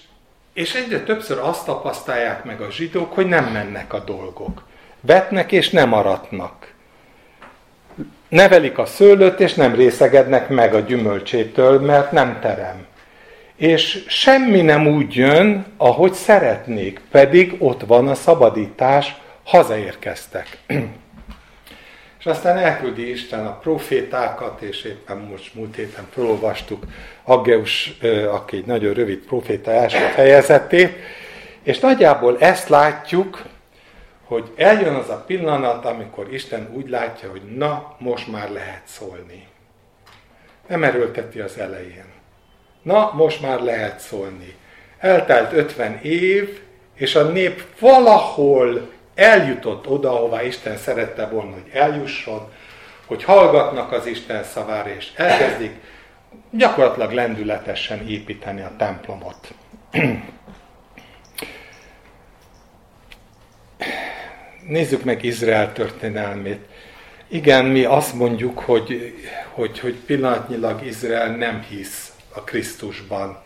[0.53, 4.63] és egyre többször azt tapasztalják meg a zsidók, hogy nem mennek a dolgok.
[5.01, 6.73] Vetnek és nem aratnak.
[8.29, 12.87] Nevelik a szőlőt, és nem részegednek meg a gyümölcsétől, mert nem terem.
[13.57, 20.59] És semmi nem úgy jön, ahogy szeretnék, pedig ott van a szabadítás, hazaérkeztek.
[22.19, 26.85] és aztán elküldi Isten a profétákat, és éppen most múlt héten felolvastuk
[27.25, 27.99] Aggeus,
[28.31, 30.97] aki egy nagyon rövid proféta első fejezetét,
[31.63, 33.43] és nagyjából ezt látjuk,
[34.25, 39.47] hogy eljön az a pillanat, amikor Isten úgy látja, hogy na, most már lehet szólni.
[40.67, 42.13] Nem erőlteti az elején.
[42.83, 44.55] Na, most már lehet szólni.
[44.99, 46.61] Eltelt 50 év,
[46.95, 52.53] és a nép valahol eljutott oda, ahová Isten szerette volna, hogy eljusson,
[53.07, 55.75] hogy hallgatnak az Isten szavára, és elkezdik
[56.51, 59.55] gyakorlatilag lendületesen építeni a templomot.
[64.69, 66.67] Nézzük meg Izrael történelmét.
[67.29, 69.15] Igen, mi azt mondjuk, hogy,
[69.53, 73.43] hogy, hogy pillanatnyilag Izrael nem hisz a Krisztusban.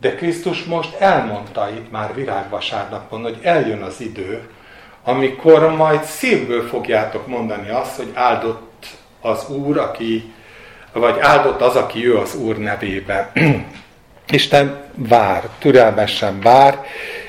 [0.00, 4.48] De Krisztus most elmondta itt már virágvasárnapon, hogy eljön az idő,
[5.08, 8.86] amikor majd szívből fogjátok mondani azt, hogy áldott
[9.20, 10.32] az Úr, aki,
[10.92, 13.30] vagy áldott az, aki ő az Úr nevében.
[14.30, 16.84] Isten vár, türelmesen vár,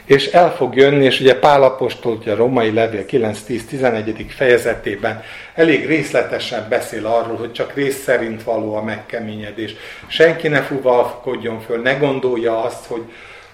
[0.05, 4.25] és el fog jönni, és ugye Pál Apostol, ugye a Romai Levél 9-10-11.
[4.27, 5.23] fejezetében
[5.55, 9.75] elég részletesen beszél arról, hogy csak rész szerint való a megkeményedés.
[10.07, 13.03] Senki ne fuvalkodjon föl, ne gondolja azt, hogy,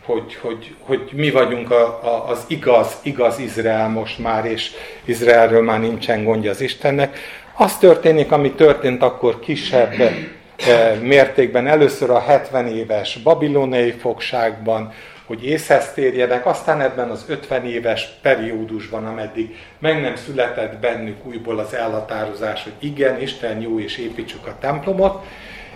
[0.05, 4.71] hogy, hogy, hogy mi vagyunk a, a, az igaz, igaz Izrael most már, és
[5.05, 7.17] Izraelről már nincsen gondja az Istennek.
[7.57, 14.93] Az történik, ami történt akkor kisebb eh, mértékben, először a 70 éves babilonai fogságban,
[15.25, 21.59] hogy észhez térjenek, aztán ebben az 50 éves periódusban, ameddig meg nem született bennük újból
[21.59, 25.23] az elhatározás, hogy igen, Isten jó, és építsük a templomot,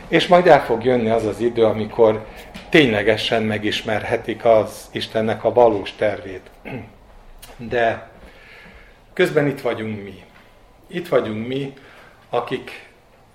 [0.08, 2.26] és majd el fog jönni az az idő, amikor
[2.70, 6.50] ténylegesen megismerhetik az Istennek a valós tervét.
[7.58, 8.10] De
[9.14, 10.24] közben itt vagyunk mi.
[10.88, 11.74] Itt vagyunk mi,
[12.30, 12.88] akik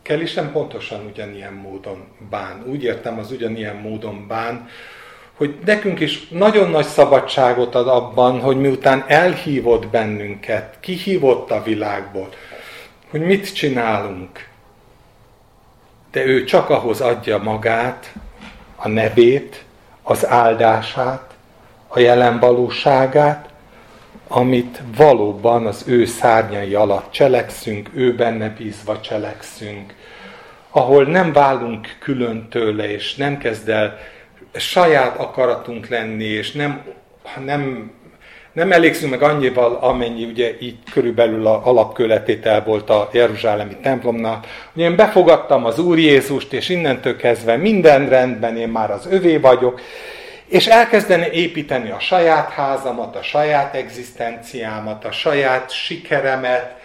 [0.03, 2.65] kell Isten pontosan ugyanilyen módon bán.
[2.67, 4.69] Úgy értem, az ugyanilyen módon bán,
[5.35, 12.29] hogy nekünk is nagyon nagy szabadságot ad abban, hogy miután elhívott bennünket, kihívott a világból,
[13.11, 14.49] hogy mit csinálunk.
[16.11, 18.13] De ő csak ahhoz adja magát,
[18.85, 19.65] a nevét,
[20.03, 21.35] az áldását,
[21.89, 23.49] a jelen valóságát,
[24.29, 29.95] amit valóban az ő szárnyai alatt cselekszünk, ő benne bízva cselekszünk,
[30.71, 33.99] ahol nem válunk külön tőle, és nem kezd el
[34.53, 36.83] saját akaratunk lenni, és nem,
[37.45, 37.93] nem,
[38.55, 44.41] nem elégszünk meg annyival, amennyi ugye így körülbelül a alapköletétel volt a Jeruzsálemi templomnál,
[44.73, 49.37] hogy én befogadtam az Úr Jézust, és innentől kezdve minden rendben, én már az övé
[49.37, 49.81] vagyok,
[50.47, 56.83] és elkezdeni építeni a saját házamat, a saját egzisztenciámat, a saját sikeremet,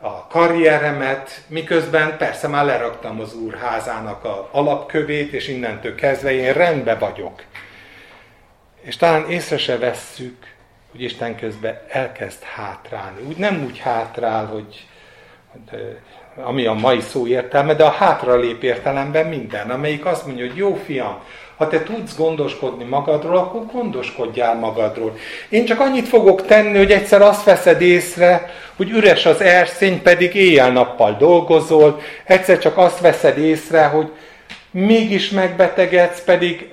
[0.00, 6.52] a karrieremet, miközben persze már leraktam az úr házának a alapkövét, és innentől kezdve én
[6.52, 7.42] rendbe vagyok.
[8.82, 10.36] És talán észre se vesszük,
[10.90, 13.20] hogy Isten közben elkezd hátrálni.
[13.28, 14.86] Úgy nem úgy hátrál, hogy
[16.36, 20.74] ami a mai szó értelme, de a hátralép értelemben minden, amelyik azt mondja, hogy jó
[20.84, 21.18] fiam,
[21.56, 25.16] ha te tudsz gondoskodni magadról, akkor gondoskodjál magadról.
[25.48, 30.34] Én csak annyit fogok tenni, hogy egyszer azt veszed észre, hogy üres az erszény, pedig
[30.34, 34.10] éjjel-nappal dolgozol, egyszer csak azt veszed észre, hogy
[34.70, 36.68] mégis megbetegedsz, pedig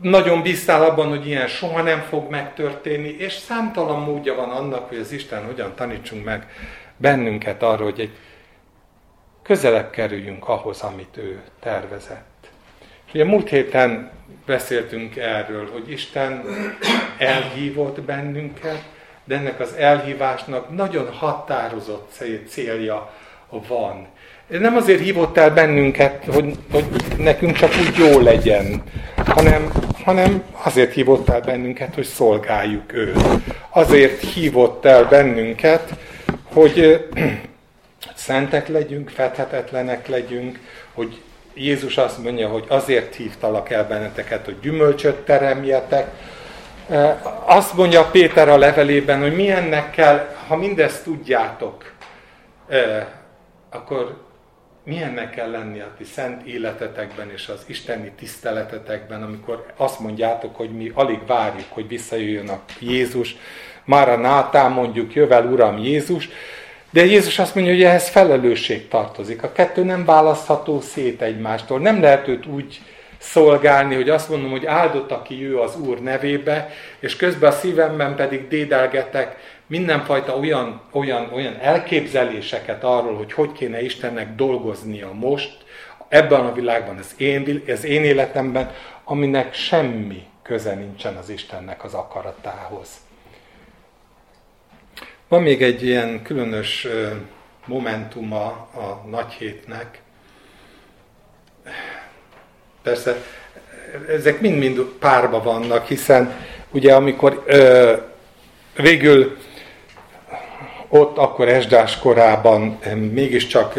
[0.00, 4.98] nagyon bíztál abban, hogy ilyen soha nem fog megtörténni, és számtalan módja van annak, hogy
[4.98, 6.46] az Isten hogyan tanítsunk meg
[6.96, 8.16] bennünket arra, hogy egy
[9.42, 12.48] közelebb kerüljünk ahhoz, amit ő tervezett.
[13.06, 14.10] És ugye múlt héten
[14.46, 16.44] beszéltünk erről, hogy Isten
[17.18, 18.82] elhívott bennünket,
[19.24, 23.12] de ennek az elhívásnak nagyon határozott célja
[23.48, 24.06] van.
[24.48, 26.84] Nem azért hívott el bennünket, hogy, hogy
[27.18, 28.82] nekünk csak úgy jó legyen,
[29.26, 29.72] hanem,
[30.04, 33.22] hanem azért hívott el bennünket, hogy szolgáljuk őt.
[33.70, 35.94] Azért hívott el bennünket,
[36.52, 37.08] hogy
[38.14, 40.58] szentek legyünk, fethetetlenek legyünk,
[40.94, 41.20] hogy
[41.54, 46.06] Jézus azt mondja, hogy azért hívtalak el benneteket, hogy gyümölcsöt teremjetek.
[47.44, 51.92] Azt mondja Péter a levelében, hogy milyennek kell, ha mindezt tudjátok,
[53.70, 54.26] akkor
[54.88, 60.70] milyennek kell lenni a ti szent életetekben és az isteni tiszteletetekben, amikor azt mondjátok, hogy
[60.70, 63.36] mi alig várjuk, hogy visszajöjjön a Jézus,
[63.84, 66.28] már a nátán mondjuk, jövel Uram Jézus,
[66.90, 69.42] de Jézus azt mondja, hogy ehhez felelősség tartozik.
[69.42, 71.78] A kettő nem választható szét egymástól.
[71.78, 72.80] Nem lehet őt úgy
[73.18, 78.14] szolgálni, hogy azt mondom, hogy áldott, aki ő az Úr nevébe, és közben a szívemben
[78.14, 79.36] pedig dédelgetek
[79.68, 85.64] mindenfajta olyan, olyan, olyan elképzeléseket arról, hogy hogy kéne Istennek dolgoznia most,
[86.08, 91.94] ebben a világban, az én, az én életemben, aminek semmi köze nincsen az Istennek az
[91.94, 92.88] akaratához.
[95.28, 96.86] Van még egy ilyen különös
[97.66, 100.00] momentuma a nagy hétnek.
[102.82, 103.16] Persze
[104.08, 106.34] ezek mind-mind párba vannak, hiszen
[106.70, 107.96] ugye amikor ö,
[108.76, 109.36] végül
[110.88, 112.78] ott akkor Esdás korában
[113.12, 113.78] mégiscsak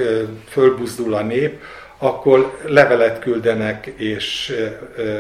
[0.50, 1.62] fölbuzdul a nép,
[1.98, 4.56] akkor levelet küldenek, és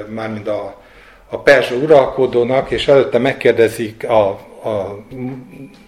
[0.08, 0.82] mármint a,
[1.30, 4.28] a perzsa uralkodónak, és előtte megkérdezik a,
[4.63, 5.06] a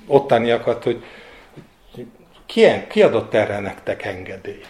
[0.08, 1.04] ottaniakat, hogy
[2.46, 4.68] ki, ki adott erre nektek engedélyt?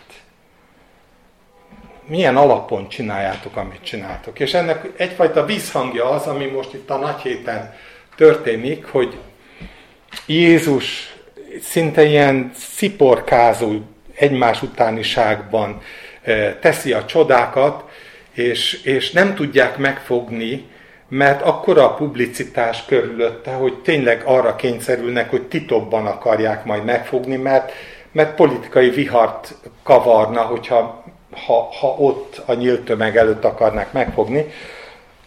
[2.06, 4.40] Milyen alapon csináljátok, amit csináltok?
[4.40, 7.74] És ennek egyfajta vízhangja az, ami most itt a nagy héten
[8.16, 9.18] történik, hogy
[10.26, 11.11] Jézus
[11.62, 13.72] szinte ilyen sziporkázó
[14.16, 15.82] egymás utániságban
[16.22, 17.84] eh, teszi a csodákat,
[18.34, 20.66] és, és nem tudják megfogni,
[21.08, 27.72] mert akkora a publicitás körülötte, hogy tényleg arra kényszerülnek, hogy titokban akarják majd megfogni, mert,
[28.12, 31.04] mert politikai vihart kavarna, hogyha
[31.46, 34.46] ha, ha ott a nyílt tömeg előtt akarnák megfogni.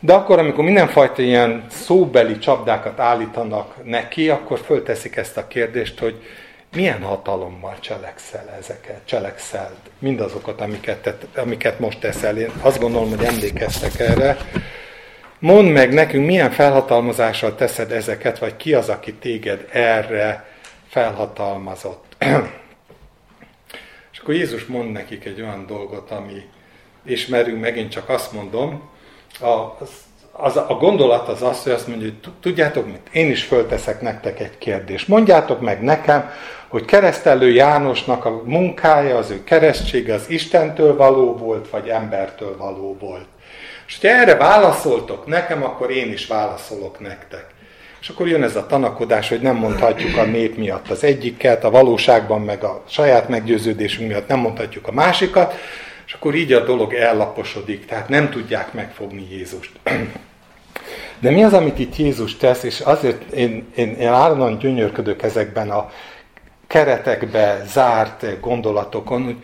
[0.04, 6.22] De akkor, amikor mindenfajta ilyen szóbeli csapdákat állítanak neki, akkor fölteszik ezt a kérdést, hogy
[6.74, 12.36] milyen hatalommal cselekszel ezeket, cselekszel mindazokat, amiket, amiket most teszel.
[12.36, 14.36] Én azt gondolom, hogy emlékeztek erre,
[15.38, 20.48] Mondd meg nekünk, milyen felhatalmazással teszed ezeket, vagy ki az, aki téged erre
[20.88, 22.16] felhatalmazott.
[24.12, 26.42] És akkor Jézus mond nekik egy olyan dolgot, ami
[27.04, 28.92] ismerünk, megint csak azt mondom,
[29.40, 29.76] a,
[30.32, 34.40] az, a gondolat az az, hogy azt mondja, hogy tudjátok mit, én is fölteszek nektek
[34.40, 35.08] egy kérdést.
[35.08, 36.30] Mondjátok meg nekem,
[36.68, 42.96] hogy keresztelő Jánosnak a munkája, az ő keresztsége az Istentől való volt, vagy embertől való
[43.00, 43.26] volt.
[43.86, 47.46] És ha erre válaszoltok nekem, akkor én is válaszolok nektek.
[48.00, 51.70] És akkor jön ez a tanakodás, hogy nem mondhatjuk a nép miatt az egyiket, a
[51.70, 55.54] valóságban meg a saját meggyőződésünk miatt nem mondhatjuk a másikat,
[56.06, 59.72] és akkor így a dolog ellaposodik, tehát nem tudják megfogni Jézust.
[61.18, 65.70] De mi az, amit itt Jézus tesz, és azért én, én, én állandóan gyönyörködök ezekben
[65.70, 65.90] a
[66.66, 69.36] keretekbe zárt gondolatokon, hogy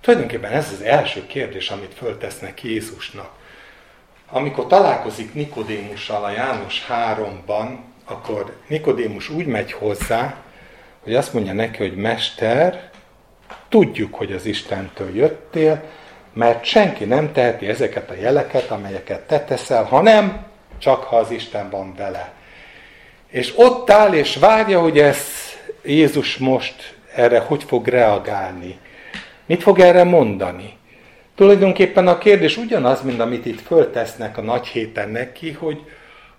[0.00, 3.30] tulajdonképpen ez az első kérdés, amit föltesznek Jézusnak.
[4.30, 10.36] Amikor találkozik Nikodémussal a János 3-ban, akkor Nikodémus úgy megy hozzá,
[11.02, 12.90] hogy azt mondja neki, hogy Mester,
[13.68, 15.82] tudjuk, hogy az Istentől jöttél,
[16.36, 20.46] mert senki nem teheti ezeket a jeleket, amelyeket te teszel, hanem
[20.78, 22.32] csak ha az Isten van vele.
[23.28, 25.18] És ott áll és várja, hogy ez
[25.82, 28.78] Jézus most erre hogy fog reagálni.
[29.46, 30.76] Mit fog erre mondani?
[31.34, 35.84] Tulajdonképpen a kérdés ugyanaz, mint amit itt föltesznek a nagy héten neki, hogy,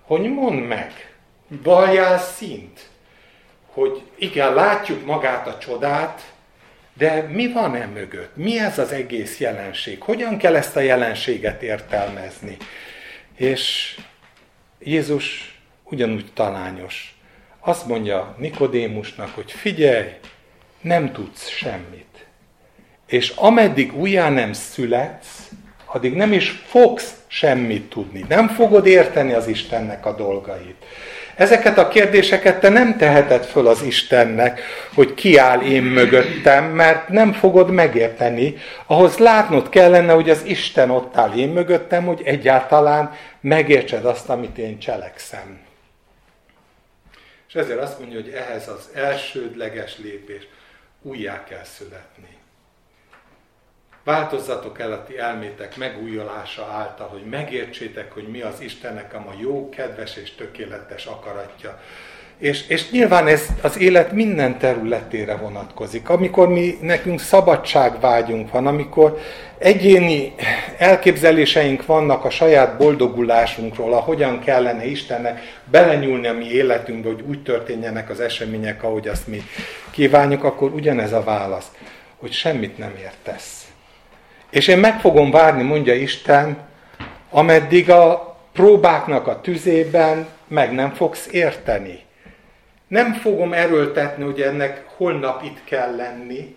[0.02, 1.16] hogy mondd meg,
[1.48, 2.89] valljál szint,
[3.74, 6.22] hogy igen, látjuk magát a csodát,
[6.98, 8.36] de mi van e mögött?
[8.36, 10.02] Mi ez az egész jelenség?
[10.02, 12.58] Hogyan kell ezt a jelenséget értelmezni?
[13.36, 13.95] És
[14.80, 17.18] Jézus ugyanúgy talányos.
[17.60, 20.10] Azt mondja Nikodémusnak, hogy figyelj,
[20.82, 22.26] nem tudsz semmit.
[23.08, 25.50] És ameddig újjá nem születsz,
[25.88, 28.26] addig nem is fogsz semmit tudni.
[28.30, 30.86] Nem fogod érteni az Istennek a dolgait.
[31.36, 34.62] Ezeket a kérdéseket te nem teheted föl az Istennek,
[34.94, 38.56] hogy kiáll én mögöttem, mert nem fogod megérteni.
[38.86, 44.58] Ahhoz látnod kellene, hogy az Isten ott áll én mögöttem, hogy egyáltalán megértsed azt, amit
[44.58, 45.60] én cselekszem.
[47.48, 50.48] És ezért azt mondja, hogy ehhez az elsődleges lépés,
[51.02, 52.37] újjá kell születni.
[54.08, 59.70] Változzatok el a ti elmétek megújulása által, hogy megértsétek, hogy mi az Istennek a jó,
[59.70, 61.80] kedves és tökéletes akaratja.
[62.38, 66.10] És, és nyilván ez az élet minden területére vonatkozik.
[66.10, 69.20] Amikor mi nekünk szabadságvágyunk van, amikor
[69.58, 70.34] egyéni
[70.78, 77.43] elképzeléseink vannak a saját boldogulásunkról, a hogyan kellene Istennek belenyúlni a mi életünkbe, hogy úgy
[77.43, 79.41] történjenek az események, ahogy azt mi
[79.91, 81.72] kívánjuk, akkor ugyanez a válasz,
[82.18, 83.57] hogy semmit nem értesz.
[84.50, 86.58] És én meg fogom várni, mondja Isten,
[87.30, 92.06] ameddig a próbáknak a tüzében meg nem fogsz érteni.
[92.88, 96.56] Nem fogom erőltetni, hogy ennek holnap itt kell lenni,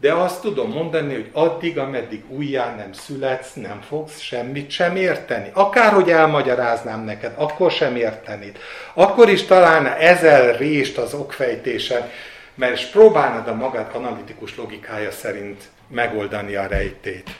[0.00, 5.50] de azt tudom mondani, hogy addig, ameddig újjá nem születsz, nem fogsz semmit sem érteni.
[5.52, 8.58] Akárhogy elmagyaráznám neked, akkor sem értenéd.
[8.94, 12.10] Akkor is találna ezer rést az okfejtésen,
[12.54, 17.30] mert is próbálnád a magad analitikus logikája szerint megoldani a rejtét.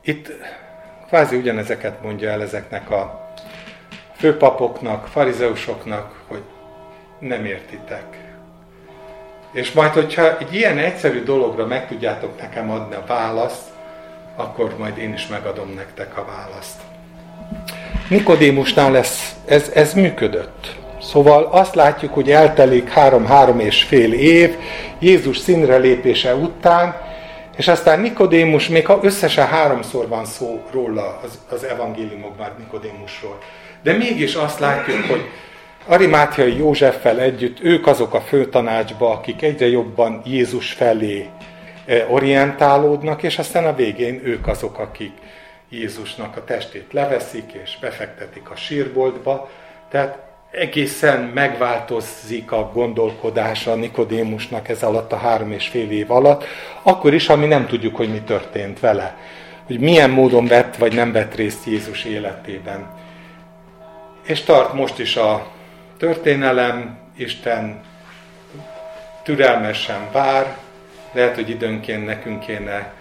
[0.00, 0.32] Itt
[1.06, 3.32] kvázi ugyanezeket mondja el ezeknek a
[4.16, 6.42] főpapoknak, farizeusoknak, hogy
[7.18, 8.04] nem értitek.
[9.52, 13.68] És majd, hogyha egy ilyen egyszerű dologra meg tudjátok nekem adni a választ,
[14.36, 16.80] akkor majd én is megadom nektek a választ.
[18.08, 20.75] Nikodémusnál ez, ez, ez működött.
[21.06, 24.56] Szóval azt látjuk, hogy eltelik három-három és fél év
[24.98, 26.96] Jézus színre lépése után,
[27.56, 33.38] és aztán Nikodémus, még összesen háromszor van szó róla az, az evangéliumokban Nikodémusról,
[33.82, 35.20] de mégis azt látjuk, hogy
[35.86, 41.28] Arimátiai Józseffel együtt ők azok a főtanácsba, akik egyre jobban Jézus felé
[41.84, 45.12] eh, orientálódnak, és aztán a végén ők azok, akik
[45.68, 49.50] Jézusnak a testét leveszik és befektetik a sírboltba.
[49.90, 56.44] Tehát egészen megváltozik a gondolkodása Nikodémusnak ez alatt a három és fél év alatt,
[56.82, 59.16] akkor is, ami nem tudjuk, hogy mi történt vele.
[59.66, 62.90] Hogy milyen módon vett vagy nem vett részt Jézus életében.
[64.26, 65.46] És tart most is a
[65.98, 67.80] történelem, Isten
[69.22, 70.56] türelmesen vár,
[71.12, 72.92] lehet, hogy időnként nekünk kéne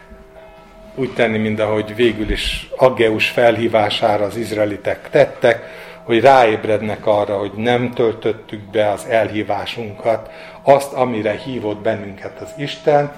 [0.95, 5.63] úgy tenni, mint ahogy végül is Aggeus felhívására az izraelitek tettek,
[6.06, 10.32] hogy ráébrednek arra, hogy nem töltöttük be az elhívásunkat,
[10.64, 13.12] azt, amire hívott bennünket az Isten,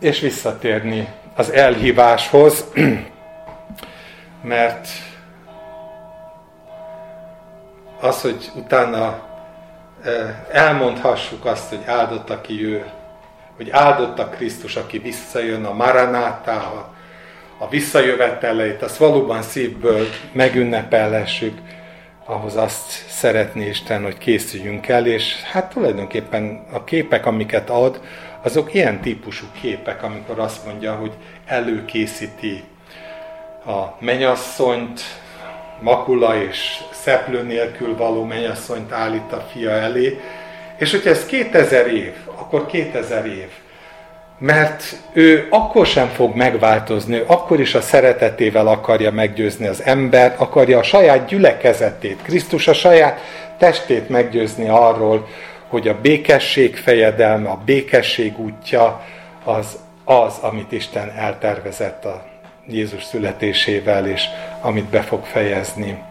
[0.00, 2.64] és visszatérni az elhíváshoz,
[4.42, 4.88] mert
[8.00, 9.26] az, hogy utána
[10.52, 12.84] elmondhassuk azt, hogy áldott, aki ő,
[13.56, 16.56] hogy áldott a Krisztus, aki visszajön a Maranátá,
[17.58, 21.58] a, visszajöveteleit, azt valóban szívből megünnepellessük,
[22.30, 28.00] ahhoz azt szeretné Isten, hogy készüljünk el, és hát tulajdonképpen a képek, amiket ad,
[28.42, 31.12] azok ilyen típusú képek, amikor azt mondja, hogy
[31.46, 32.64] előkészíti
[33.66, 35.00] a menyasszonyt,
[35.80, 40.20] makula és szeplő nélkül való menyasszonyt állít a fia elé,
[40.78, 43.48] és hogyha ez 2000 év, akkor 2000 év
[44.38, 50.40] mert ő akkor sem fog megváltozni, ő akkor is a szeretetével akarja meggyőzni az embert,
[50.40, 53.20] akarja a saját gyülekezetét, Krisztus a saját
[53.58, 55.28] testét meggyőzni arról,
[55.68, 59.04] hogy a békesség fejedelme, a békesség útja
[59.44, 62.24] az az, amit Isten eltervezett a
[62.66, 64.24] Jézus születésével, és
[64.60, 66.02] amit be fog fejezni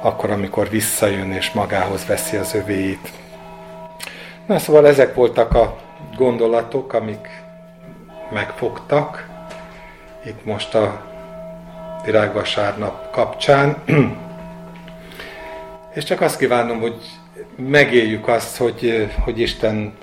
[0.00, 3.12] akkor, amikor visszajön és magához veszi az övéit.
[4.46, 5.76] Na szóval ezek voltak a
[6.16, 7.43] gondolatok, amik
[8.30, 9.28] megfogtak,
[10.24, 11.02] itt most a
[12.04, 13.76] virágvasárnap kapcsán.
[15.94, 16.94] És csak azt kívánom, hogy
[17.56, 19.94] megéljük azt, hogy, hogy Isten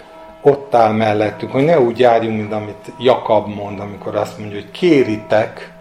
[0.41, 4.71] ott áll mellettünk, hogy ne úgy járjunk, mint amit Jakab mond, amikor azt mondja, hogy
[4.71, 5.71] kéritek,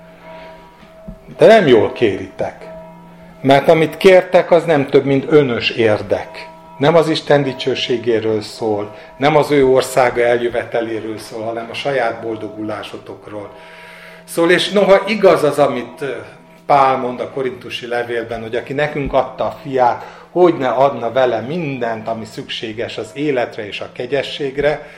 [1.36, 2.68] de nem jól kéritek.
[3.42, 6.49] Mert amit kértek, az nem több, mint önös érdek.
[6.80, 13.50] Nem az Isten dicsőségéről szól, nem az ő országa eljöveteléről szól, hanem a saját boldogulásotokról
[14.24, 14.50] szól.
[14.50, 16.04] És noha igaz az, amit
[16.66, 21.40] Pál mond a korintusi levélben, hogy aki nekünk adta a fiát, hogy ne adna vele
[21.40, 24.88] mindent, ami szükséges az életre és a kegyességre,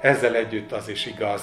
[0.00, 1.42] ezzel együtt az is igaz,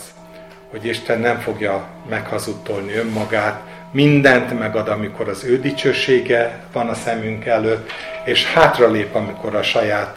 [0.75, 3.61] hogy Isten nem fogja meghazudtolni önmagát,
[3.91, 7.91] mindent megad, amikor az ő dicsősége van a szemünk előtt,
[8.23, 10.15] és hátralép, amikor a saját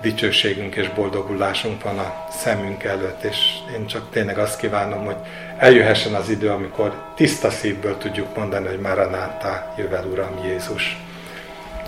[0.00, 3.36] dicsőségünk és boldogulásunk van a szemünk előtt, és
[3.78, 5.16] én csak tényleg azt kívánom, hogy
[5.58, 10.96] eljöhessen az idő, amikor tiszta szívből tudjuk mondani, hogy Maranátá, jövel Uram Jézus.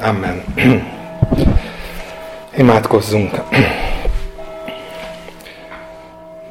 [0.00, 0.44] Amen.
[2.56, 3.34] Imádkozzunk.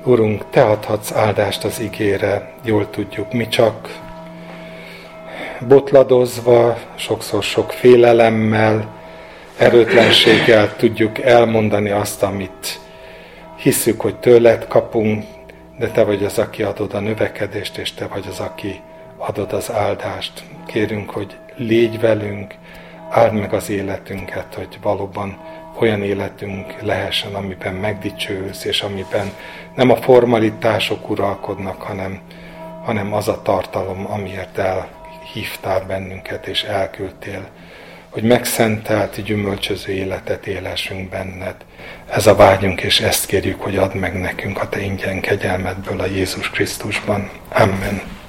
[0.03, 3.99] Urunk, Te adhatsz áldást az igére, jól tudjuk, mi csak
[5.67, 8.93] botladozva, sokszor sok félelemmel,
[9.57, 12.79] erőtlenséggel tudjuk elmondani azt, amit
[13.55, 15.23] hiszük, hogy tőled kapunk,
[15.77, 18.81] de Te vagy az, aki adod a növekedést, és Te vagy az, aki
[19.17, 20.43] adod az áldást.
[20.65, 22.53] Kérünk, hogy légy velünk,
[23.09, 25.37] áld meg az életünket, hogy valóban
[25.79, 29.31] olyan életünk lehessen, amiben megdicsőülsz, és amiben
[29.75, 32.19] nem a formalitások uralkodnak, hanem,
[32.83, 37.47] hanem az a tartalom, amiért elhívtál bennünket, és elküldtél,
[38.09, 41.55] hogy megszentelt, gyümölcsöző életet élessünk benned.
[42.09, 46.05] Ez a vágyunk, és ezt kérjük, hogy add meg nekünk a Te ingyen kegyelmedből a
[46.05, 47.29] Jézus Krisztusban.
[47.49, 48.20] Amen.